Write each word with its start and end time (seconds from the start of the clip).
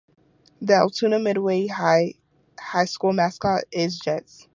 The 0.63 0.73
Altoona-Midway 0.73 1.67
High 1.67 2.15
School 2.85 3.13
mascot 3.13 3.65
is 3.71 3.99
Jets. 3.99 4.47